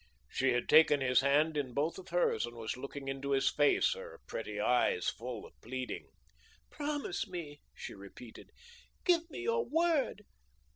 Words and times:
She 0.27 0.53
had 0.53 0.67
taken 0.67 0.99
his 0.99 1.21
hand 1.21 1.55
in 1.55 1.75
both 1.75 1.99
of 1.99 2.09
hers 2.09 2.47
and 2.47 2.55
was 2.55 2.75
looking 2.75 3.07
into 3.07 3.33
his 3.33 3.51
face, 3.51 3.93
her 3.93 4.19
pretty 4.25 4.59
eyes 4.59 5.09
full 5.09 5.45
of 5.45 5.53
pleading. 5.61 6.07
"Promise 6.71 7.27
me," 7.27 7.61
she 7.75 7.93
repeated; 7.93 8.49
"give 9.05 9.29
me 9.29 9.41
your 9.41 9.63
word. 9.63 10.23